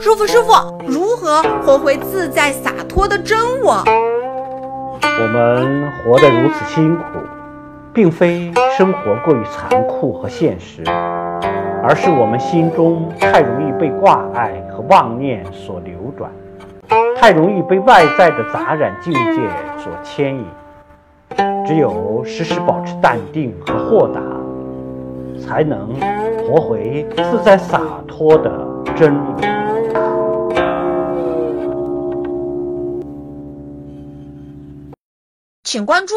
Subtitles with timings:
[0.00, 0.52] 师傅，师傅，
[0.86, 3.82] 如何活回自在洒脱的真我？
[5.02, 7.02] 我们活得如此辛苦，
[7.92, 10.84] 并非生活过于残酷和现实，
[11.82, 16.30] 而是我们心中太容易被挂碍和妄念所流转，
[17.16, 19.40] 太容易被外在的杂染境界
[19.76, 20.46] 所牵引。
[21.66, 24.20] 只有时时保持淡定和豁达，
[25.44, 25.88] 才能
[26.46, 28.50] 活回自在洒脱的
[28.94, 29.57] 真我。
[35.68, 36.14] 请关注。